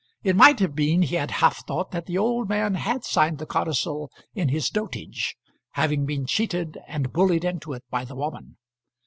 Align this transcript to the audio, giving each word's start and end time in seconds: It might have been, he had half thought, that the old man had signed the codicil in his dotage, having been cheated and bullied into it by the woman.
It 0.23 0.35
might 0.35 0.59
have 0.61 0.73
been, 0.73 1.03
he 1.03 1.13
had 1.13 1.29
half 1.29 1.63
thought, 1.67 1.91
that 1.91 2.07
the 2.07 2.17
old 2.17 2.49
man 2.49 2.73
had 2.73 3.03
signed 3.03 3.37
the 3.37 3.45
codicil 3.45 4.09
in 4.33 4.49
his 4.49 4.67
dotage, 4.71 5.35
having 5.73 6.07
been 6.07 6.25
cheated 6.25 6.79
and 6.87 7.13
bullied 7.13 7.45
into 7.45 7.73
it 7.73 7.83
by 7.91 8.03
the 8.05 8.15
woman. 8.15 8.57